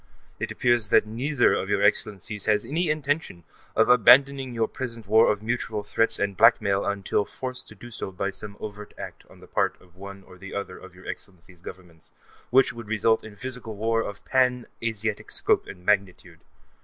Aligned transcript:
It 0.39 0.51
appears 0.51 0.89
that 0.89 1.05
neither 1.05 1.53
of 1.53 1.69
your 1.69 1.83
Excellencies 1.83 2.45
has 2.45 2.65
any 2.65 2.89
intention 2.89 3.43
of 3.75 3.87
abandoning 3.87 4.51
your 4.51 4.67
present 4.67 5.05
war 5.05 5.31
of 5.31 5.43
mutual 5.43 5.83
threats 5.83 6.17
and 6.17 6.35
blackmail 6.35 6.83
until 6.83 7.23
forced 7.23 7.67
to 7.67 7.75
do 7.75 7.91
so 7.91 8.11
by 8.11 8.31
some 8.31 8.57
overt 8.59 8.95
act 8.97 9.25
on 9.29 9.41
the 9.41 9.47
part 9.47 9.79
of 9.79 9.95
one 9.95 10.23
or 10.23 10.39
the 10.39 10.55
other 10.55 10.79
of 10.79 10.95
your 10.95 11.05
Excellencies' 11.05 11.61
Governments, 11.61 12.09
which 12.49 12.73
would 12.73 12.87
result 12.87 13.23
in 13.23 13.35
physical 13.35 13.75
war 13.75 14.01
of 14.01 14.25
pan 14.25 14.65
Asiatic 14.81 15.29
scope 15.29 15.67
and 15.67 15.85
magnitude. 15.85 16.39